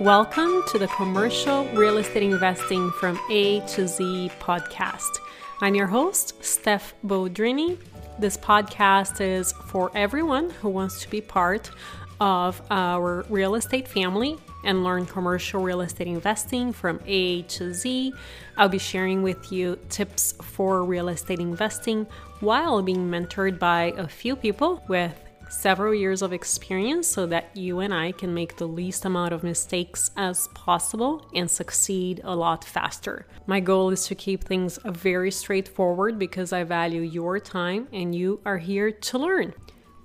[0.00, 5.18] Welcome to the Commercial Real Estate Investing from A to Z podcast.
[5.60, 7.76] I'm your host, Steph Bodrini.
[8.18, 11.70] This podcast is for everyone who wants to be part
[12.18, 18.14] of our real estate family and learn commercial real estate investing from A to Z.
[18.56, 22.06] I'll be sharing with you tips for real estate investing
[22.40, 25.12] while being mentored by a few people with
[25.50, 29.42] several years of experience so that you and I can make the least amount of
[29.42, 33.26] mistakes as possible and succeed a lot faster.
[33.46, 38.40] My goal is to keep things very straightforward because I value your time and you
[38.44, 39.52] are here to learn.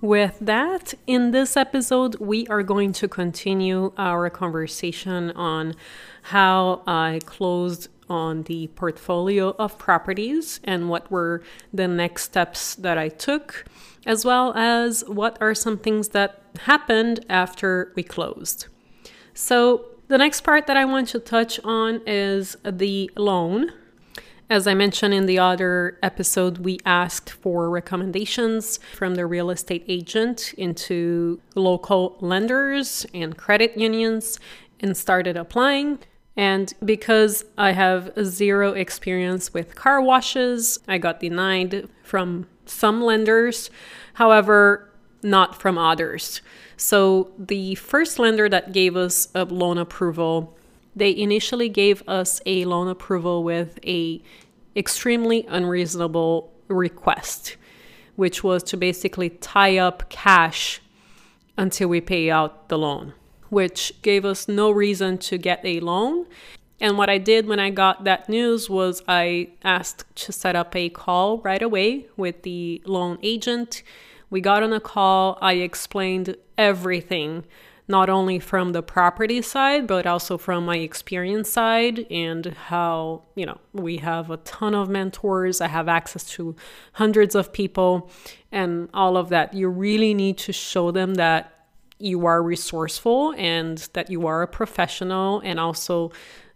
[0.02, 5.74] With that, in this episode, we are going to continue our conversation on
[6.22, 11.42] how I closed on the portfolio of properties and what were
[11.72, 13.64] the next steps that I took
[14.06, 18.68] as well as what are some things that happened after we closed.
[19.34, 23.72] So, the next part that I want to touch on is the loan.
[24.48, 29.84] As I mentioned in the other episode, we asked for recommendations from the real estate
[29.88, 34.38] agent into local lenders and credit unions
[34.78, 35.98] and started applying.
[36.36, 43.70] And because I have zero experience with car washes, I got denied from some lenders,
[44.14, 44.90] however,
[45.22, 46.42] not from others.
[46.76, 50.56] So the first lender that gave us a loan approval,
[50.94, 54.22] they initially gave us a loan approval with a
[54.76, 57.56] extremely unreasonable request,
[58.16, 60.82] which was to basically tie up cash
[61.56, 63.14] until we pay out the loan,
[63.56, 66.26] which gave us no reason to get a loan
[66.80, 70.76] and what I did when I got that news was I asked to set up
[70.76, 73.82] a call right away with the loan agent.
[74.28, 75.38] We got on a call.
[75.40, 77.46] I explained everything,
[77.88, 83.46] not only from the property side, but also from my experience side and how, you
[83.46, 85.62] know, we have a ton of mentors.
[85.62, 86.56] I have access to
[86.94, 88.10] hundreds of people
[88.52, 89.54] and all of that.
[89.54, 91.55] You really need to show them that
[91.98, 96.12] you are resourceful and that you are a professional and also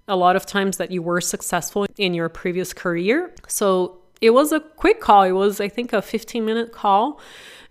[0.08, 3.32] a lot of times that you were successful in your previous career.
[3.46, 5.22] So it was a quick call.
[5.22, 7.20] It was, I think, a 15 minute call.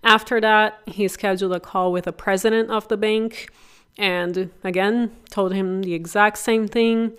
[0.04, 3.50] After that, he scheduled a call with the president of the bank
[3.98, 7.12] and again told him the exact same thing,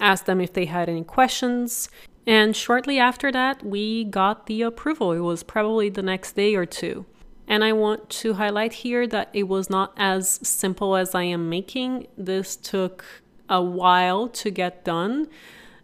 [0.00, 1.88] asked them if they had any questions.
[2.26, 5.12] And shortly after that, we got the approval.
[5.12, 7.06] It was probably the next day or two.
[7.46, 11.48] And I want to highlight here that it was not as simple as I am
[11.48, 12.06] making.
[12.16, 13.04] This took
[13.48, 15.28] a while to get done.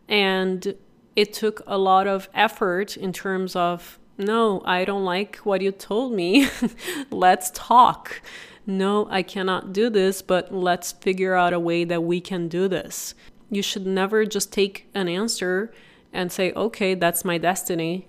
[0.09, 0.75] And
[1.15, 5.71] it took a lot of effort in terms of, no, I don't like what you
[5.72, 6.48] told me.
[7.10, 8.22] let's talk.
[8.66, 12.69] No, I cannot do this, but let's figure out a way that we can do
[12.69, 13.15] this.
[13.50, 15.72] You should never just take an answer
[16.12, 18.09] and say, okay, that's my destiny.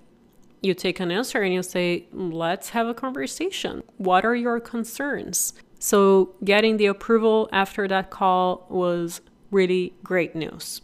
[0.62, 3.82] You take an answer and you say, let's have a conversation.
[3.96, 5.52] What are your concerns?
[5.80, 9.20] So, getting the approval after that call was
[9.50, 10.80] really great news.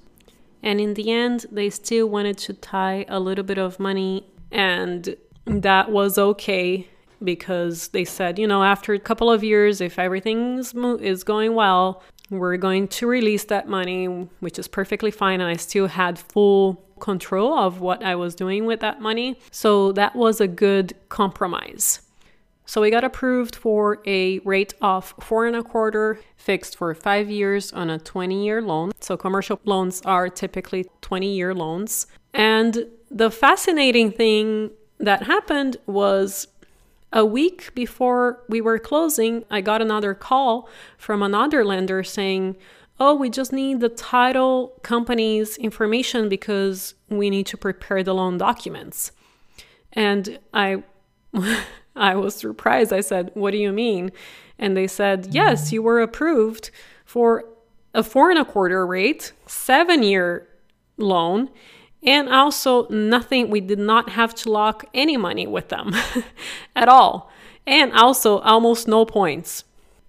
[0.62, 5.16] And in the end, they still wanted to tie a little bit of money, and
[5.44, 6.88] that was okay
[7.22, 12.02] because they said, you know, after a couple of years, if everything is going well,
[12.30, 14.06] we're going to release that money,
[14.40, 15.40] which is perfectly fine.
[15.40, 19.38] And I still had full control of what I was doing with that money.
[19.50, 22.00] So that was a good compromise.
[22.66, 27.30] So we got approved for a rate of four and a quarter fixed for five
[27.30, 28.92] years on a 20 year loan.
[29.00, 32.06] So commercial loans are typically 20 year loans.
[32.34, 36.48] And the fascinating thing that happened was
[37.10, 42.56] a week before we were closing, I got another call from another lender saying,
[43.00, 48.38] Oh, we just need the title company's information because we need to prepare the loan
[48.38, 49.12] documents.
[49.92, 50.82] And I
[51.96, 52.92] I was surprised.
[52.92, 54.12] I said, What do you mean?
[54.58, 56.70] And they said, Yes, you were approved
[57.04, 57.44] for
[57.94, 60.48] a four and a quarter rate, seven year
[60.96, 61.50] loan,
[62.02, 65.94] and also nothing, we did not have to lock any money with them
[66.76, 67.30] at all.
[67.66, 69.64] And also almost no points.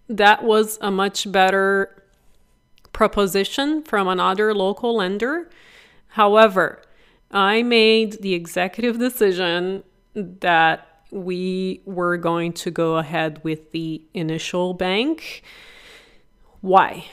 [0.07, 1.98] That was a much better
[2.99, 5.49] proposition from another local lender.
[6.19, 6.81] However,
[7.31, 14.73] I made the executive decision that we were going to go ahead with the initial
[14.73, 15.43] bank.
[16.59, 17.05] Why?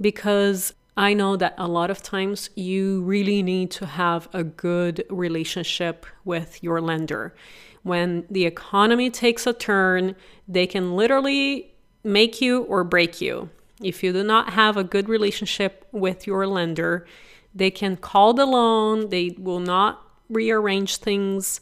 [0.00, 5.04] Because I know that a lot of times you really need to have a good
[5.10, 7.34] relationship with your lender.
[7.82, 10.14] When the economy takes a turn,
[10.46, 13.50] they can literally make you or break you.
[13.82, 17.06] If you do not have a good relationship with your lender,
[17.54, 21.60] they can call the loan, they will not rearrange things.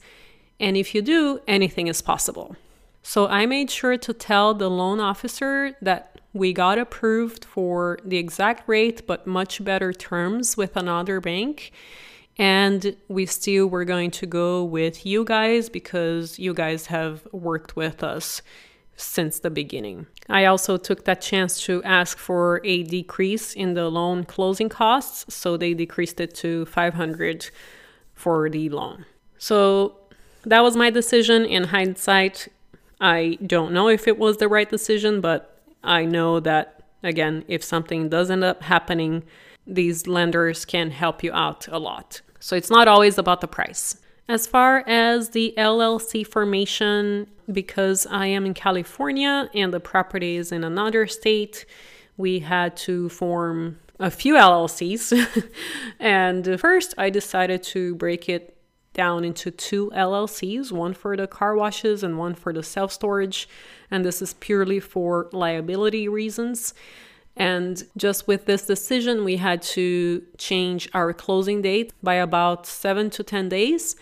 [0.61, 2.57] And if you do, anything is possible.
[3.03, 8.17] So I made sure to tell the loan officer that we got approved for the
[8.17, 11.73] exact rate, but much better terms with another bank.
[12.39, 17.77] And we still were going to go with you guys because you guys have worked
[17.77, 18.41] with us
[19.03, 20.07] since the beginning.
[20.29, 25.35] I also took that chance to ask for a decrease in the loan closing costs,
[25.35, 27.51] so they decreased it to 500
[28.15, 29.05] for the loan.
[29.39, 29.99] So
[30.45, 32.49] that was my decision in hindsight.
[33.01, 37.65] I don't know if it was the right decision, but I know that again, if
[37.65, 39.25] something does end up happening,
[39.67, 42.21] these lenders can help you out a lot.
[42.41, 43.97] So it's not always about the price.
[44.29, 50.53] As far as the LLC formation, because I am in California and the property is
[50.53, 51.67] in another state,
[52.17, 55.51] we had to form a few LLCs.
[55.99, 58.57] and first, I decided to break it
[58.95, 63.49] down into two LLCs one for the car washes and one for the self storage.
[63.91, 66.75] And this is purely for liability reasons.
[67.37, 73.11] And just with this decision, we had to change our closing date by about seven
[73.11, 73.97] to 10 days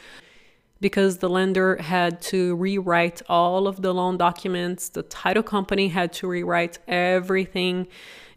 [0.81, 4.89] because the lender had to rewrite all of the loan documents.
[4.89, 7.87] The title company had to rewrite everything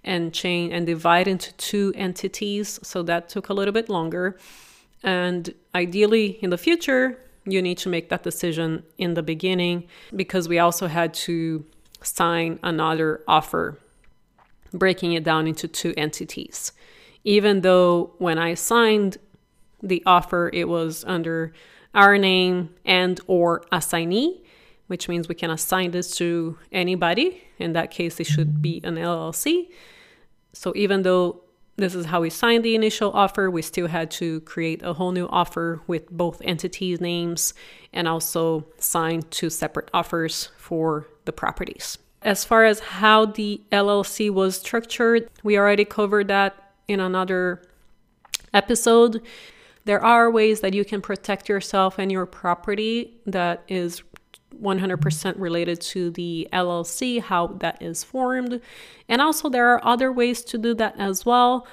[0.03, 2.79] and change and divide into two entities.
[2.83, 4.37] So that took a little bit longer.
[5.01, 10.47] And ideally, in the future, you need to make that decision in the beginning because
[10.47, 11.65] we also had to
[12.01, 13.79] sign another offer
[14.73, 16.71] breaking it down into two entities.
[17.23, 19.17] Even though when I signed
[19.81, 21.53] the offer, it was under
[21.93, 24.43] our name and or assignee,
[24.87, 27.43] which means we can assign this to anybody.
[27.59, 29.69] In that case, it should be an LLC.
[30.53, 31.43] So even though
[31.75, 35.11] this is how we signed the initial offer, we still had to create a whole
[35.11, 37.53] new offer with both entities' names
[37.91, 41.97] and also sign two separate offers for the properties.
[42.23, 47.61] As far as how the LLC was structured, we already covered that in another
[48.53, 49.21] episode.
[49.85, 54.03] There are ways that you can protect yourself and your property that is
[54.61, 58.61] 100% related to the LLC, how that is formed.
[59.09, 61.67] And also, there are other ways to do that as well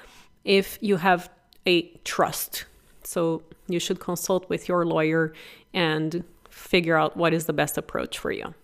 [0.44, 1.30] if you have
[1.66, 2.64] a trust.
[3.04, 5.32] So, you should consult with your lawyer
[5.72, 8.54] and figure out what is the best approach for you.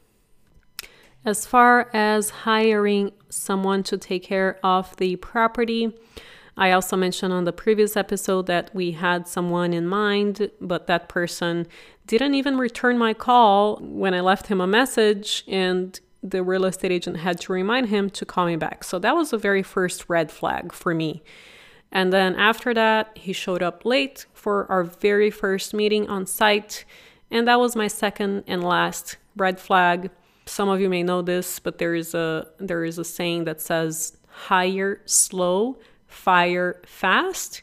[1.27, 5.93] As far as hiring someone to take care of the property,
[6.57, 11.09] I also mentioned on the previous episode that we had someone in mind, but that
[11.09, 11.67] person
[12.07, 16.93] didn't even return my call when I left him a message, and the real estate
[16.93, 18.85] agent had to remind him to call me back.
[18.85, 21.25] So that was the very first red flag for me.
[21.91, 26.85] And then after that, he showed up late for our very first meeting on site,
[27.33, 30.11] and that was my second and last red flag
[30.47, 33.61] some of you may know this, but there is a there is a saying that
[33.61, 37.63] says hire slow, fire fast.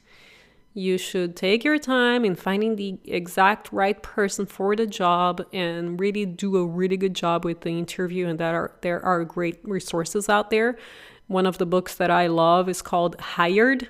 [0.75, 5.99] You should take your time in finding the exact right person for the job and
[5.99, 9.59] really do a really good job with the interview and that are there are great
[9.63, 10.77] resources out there.
[11.27, 13.87] One of the books that I love is called Hired.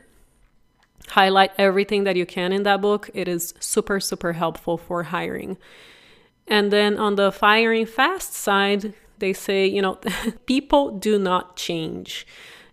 [1.10, 3.10] Highlight everything that you can in that book.
[3.14, 5.58] It is super super helpful for hiring.
[6.48, 10.00] And then on the firing fast side, they say, you know,
[10.46, 12.28] people do not change.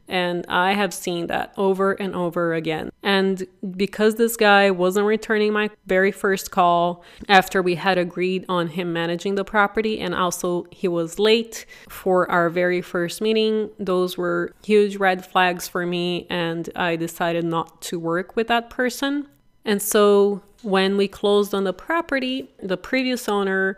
[0.09, 2.91] And I have seen that over and over again.
[3.05, 3.47] And
[3.77, 8.93] because this guy wasn't returning my very first call after we had agreed on him
[8.93, 14.53] managing the property, and also he was late for our very first meeting, those were
[14.65, 16.27] huge red flags for me.
[16.29, 19.29] And I decided not to work with that person.
[19.65, 23.77] And so when we closed on the property, the previous owner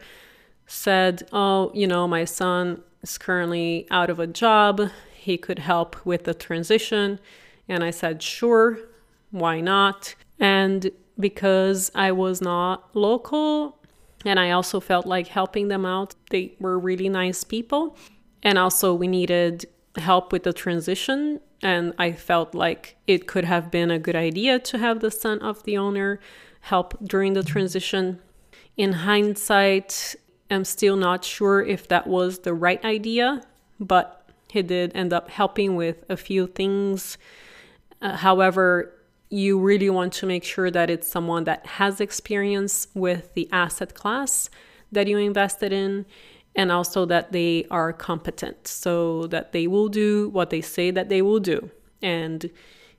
[0.66, 4.90] said, Oh, you know, my son is currently out of a job.
[5.14, 7.20] He could help with the transition.
[7.68, 8.78] And I said, Sure,
[9.30, 10.14] why not?
[10.38, 13.78] And because I was not local
[14.24, 17.96] and I also felt like helping them out, they were really nice people.
[18.42, 21.40] And also, we needed help with the transition.
[21.60, 25.38] And I felt like it could have been a good idea to have the son
[25.40, 26.18] of the owner
[26.62, 28.20] help during the transition.
[28.76, 30.16] In hindsight,
[30.50, 33.42] I'm still not sure if that was the right idea,
[33.78, 37.18] but he did end up helping with a few things.
[38.00, 38.94] Uh, however,
[39.28, 43.94] you really want to make sure that it's someone that has experience with the asset
[43.94, 44.50] class
[44.92, 46.04] that you invested in
[46.54, 51.08] and also that they are competent so that they will do what they say that
[51.08, 51.70] they will do.
[52.02, 52.50] And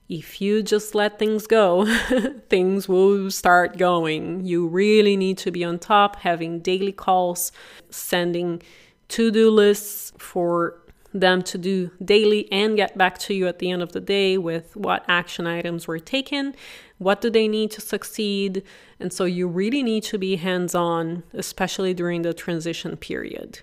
[0.09, 1.85] if you just let things go,
[2.49, 4.45] things will start going.
[4.45, 7.51] You really need to be on top, having daily calls,
[7.89, 8.61] sending
[9.09, 10.79] to do lists for
[11.13, 14.37] them to do daily and get back to you at the end of the day
[14.37, 16.55] with what action items were taken,
[16.97, 18.63] what do they need to succeed.
[18.99, 23.59] And so you really need to be hands on, especially during the transition period.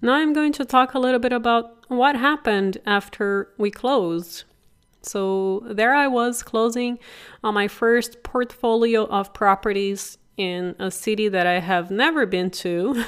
[0.00, 4.44] Now I'm going to talk a little bit about what happened after we closed.
[5.06, 6.98] So there I was closing
[7.44, 13.02] on my first portfolio of properties in a city that I have never been to.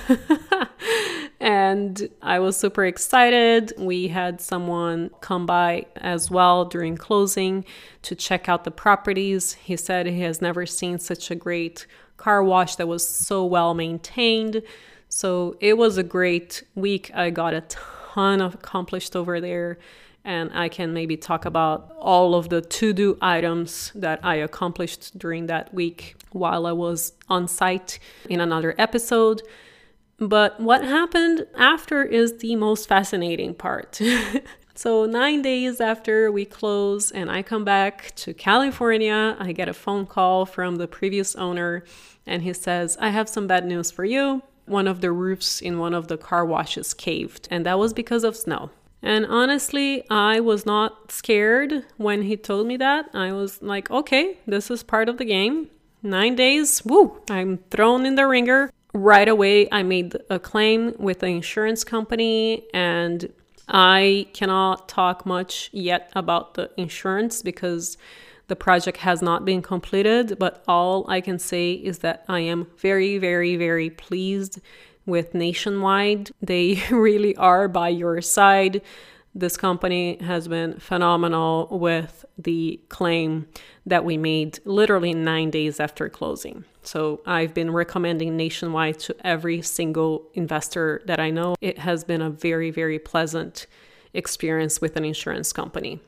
[1.40, 3.72] and I was super excited.
[3.76, 7.64] We had someone come by as well during closing
[8.02, 9.54] to check out the properties.
[9.54, 11.86] He said he has never seen such a great
[12.16, 14.62] car wash that was so well maintained.
[15.08, 17.10] So it was a great week.
[17.14, 19.78] I got a ton of accomplished over there
[20.24, 25.18] and I can maybe talk about all of the to do items that I accomplished
[25.18, 27.98] during that week while I was on site
[28.28, 29.42] in another episode.
[30.18, 34.00] But what happened after is the most fascinating part.
[34.74, 39.74] so, nine days after we close and I come back to California, I get a
[39.74, 41.84] phone call from the previous owner,
[42.26, 44.42] and he says, I have some bad news for you.
[44.66, 48.24] One of the roofs in one of the car washes caved, and that was because
[48.24, 48.70] of snow.
[49.02, 53.08] And honestly, I was not scared when he told me that.
[53.14, 55.70] I was like, okay, this is part of the game.
[56.02, 58.70] Nine days, woo, I'm thrown in the ringer.
[58.94, 63.32] Right away, I made a claim with the insurance company, and
[63.68, 67.98] I cannot talk much yet about the insurance because
[68.46, 70.38] the project has not been completed.
[70.38, 74.60] But all I can say is that I am very, very, very pleased
[75.08, 76.30] with Nationwide.
[76.40, 78.82] They really are by your side.
[79.34, 83.46] This company has been phenomenal with the claim
[83.86, 86.64] that we made literally nine days after closing.
[86.82, 91.56] So I've been recommending Nationwide to every single investor that I know.
[91.60, 93.66] It has been a very, very pleasant
[94.14, 96.00] experience with an insurance company.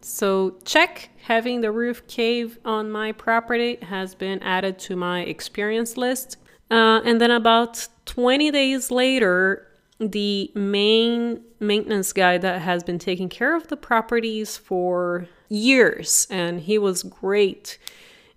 [0.00, 5.96] So, check having the roof cave on my property has been added to my experience
[5.96, 6.36] list.
[6.70, 9.66] Uh, and then about 20 days later,
[9.98, 16.60] the main maintenance guy that has been taking care of the properties for years, and
[16.60, 17.78] he was great.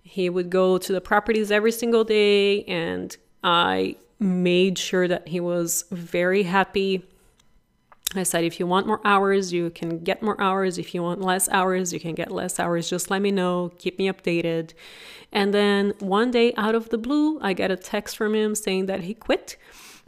[0.02, 5.40] He would go to the properties every single day, and I made sure that he
[5.40, 7.04] was very happy.
[8.14, 10.78] I said, if you want more hours, you can get more hours.
[10.78, 12.88] If you want less hours, you can get less hours.
[12.88, 14.72] Just let me know, keep me updated.
[15.30, 18.86] And then one day, out of the blue, I get a text from him saying
[18.86, 19.58] that he quit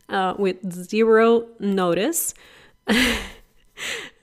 [0.09, 2.33] uh, with zero notice.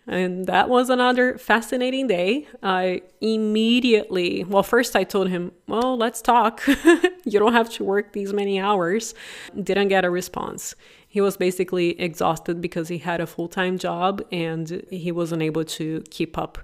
[0.08, 2.48] and that was another fascinating day.
[2.64, 6.66] I immediately, well, first I told him, well, let's talk.
[7.26, 9.14] you don't have to work these many hours.
[9.62, 10.76] Didn't get a response.
[11.08, 15.66] He was basically exhausted because he had a full time job and he wasn't able
[15.66, 16.58] to keep up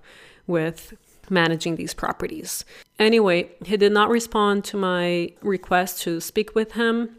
[0.47, 0.93] with
[1.29, 2.63] managing these properties.
[2.99, 7.15] Anyway, he did not respond to my request to speak with him.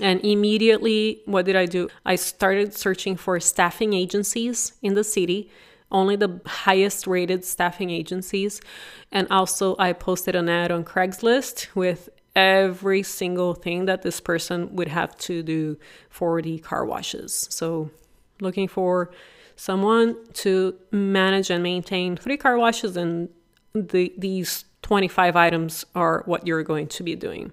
[0.00, 1.88] And immediately, what did I do?
[2.06, 5.50] I started searching for staffing agencies in the city,
[5.90, 8.60] only the highest rated staffing agencies.
[9.10, 14.74] And also, I posted an ad on Craigslist with every single thing that this person
[14.74, 17.46] would have to do for the car washes.
[17.50, 17.90] So,
[18.40, 19.10] looking for
[19.56, 23.28] someone to manage and maintain three car washes, and
[23.74, 27.52] the, these 25 items are what you're going to be doing.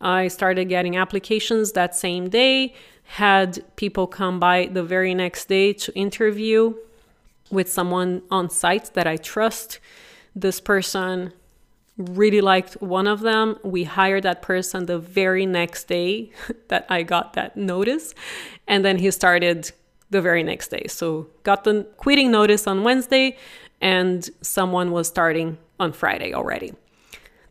[0.00, 2.74] I started getting applications that same day,
[3.04, 6.74] had people come by the very next day to interview
[7.50, 9.78] with someone on site that I trust.
[10.36, 11.32] This person
[11.96, 13.58] really liked one of them.
[13.64, 16.30] We hired that person the very next day
[16.68, 18.14] that I got that notice.
[18.66, 19.72] And then he started
[20.10, 20.86] the very next day.
[20.88, 23.36] So, got the quitting notice on Wednesday,
[23.80, 26.72] and someone was starting on Friday already.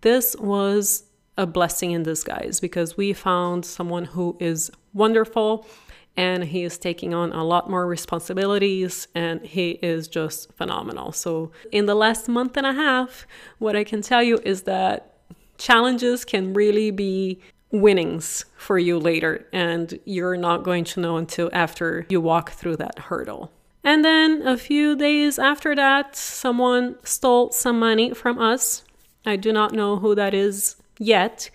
[0.02, 1.04] This was
[1.38, 5.68] a blessing in disguise because we found someone who is wonderful
[6.16, 11.12] and he is taking on a lot more responsibilities and he is just phenomenal.
[11.12, 13.28] So, in the last month and a half,
[13.60, 15.14] what I can tell you is that
[15.58, 17.40] challenges can really be
[17.72, 22.78] winnings for you later, and you're not going to know until after you walk through
[22.78, 23.52] that hurdle.
[23.84, 28.84] And then a few days after that, someone stole some money from us.
[29.26, 31.50] I do not know who that is yet,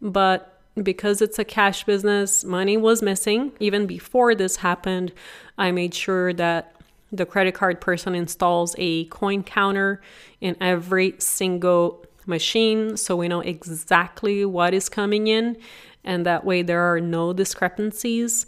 [0.00, 3.52] but because it's a cash business, money was missing.
[3.60, 5.12] Even before this happened,
[5.58, 6.74] I made sure that
[7.10, 10.00] the credit card person installs a coin counter
[10.40, 15.56] in every single machine so we know exactly what is coming in
[16.04, 18.46] and that way there are no discrepancies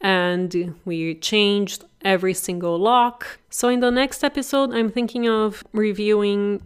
[0.00, 3.38] and we changed every single lock.
[3.50, 6.62] So in the next episode I'm thinking of reviewing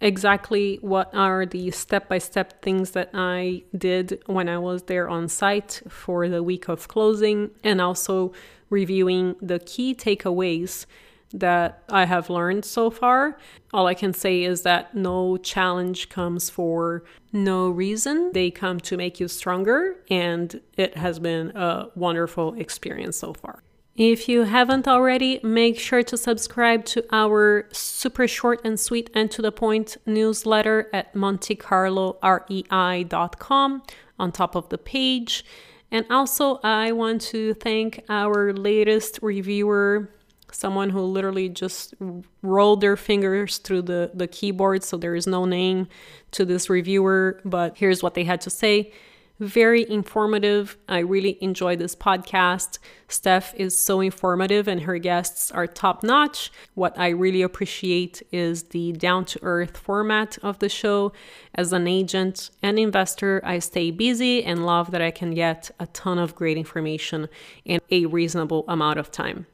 [0.00, 5.08] exactly what are the step by step things that I did when I was there
[5.08, 8.32] on site for the week of closing, and also
[8.70, 10.86] reviewing the key takeaways
[11.32, 13.38] that I have learned so far.
[13.72, 18.32] All I can say is that no challenge comes for no reason.
[18.32, 23.62] They come to make you stronger, and it has been a wonderful experience so far.
[24.00, 29.30] If you haven't already, make sure to subscribe to our super short and sweet and
[29.30, 33.82] to the point newsletter at montecarlorei.com
[34.18, 35.44] on top of the page.
[35.90, 40.08] And also, I want to thank our latest reviewer,
[40.50, 41.92] someone who literally just
[42.40, 45.88] rolled their fingers through the, the keyboard, so there is no name
[46.30, 48.94] to this reviewer, but here's what they had to say
[49.40, 50.76] very informative.
[50.88, 52.78] I really enjoy this podcast.
[53.08, 56.52] Steph is so informative and her guests are top notch.
[56.74, 61.12] What I really appreciate is the down to earth format of the show.
[61.54, 65.86] As an agent and investor, I stay busy and love that I can get a
[65.86, 67.28] ton of great information
[67.64, 69.46] in a reasonable amount of time.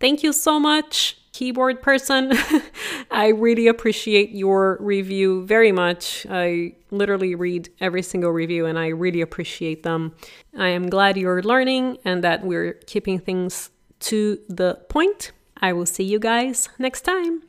[0.00, 2.32] Thank you so much keyboard person.
[3.10, 6.26] I really appreciate your review very much.
[6.28, 10.14] I literally read every single review and I really appreciate them.
[10.56, 13.70] I am glad you're learning and that we're keeping things
[14.00, 15.32] to the point.
[15.60, 17.42] I will see you guys next time.